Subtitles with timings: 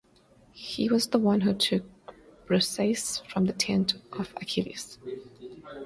[0.55, 1.85] He was the one who took
[2.47, 4.97] Briseis from the tent of Achilles.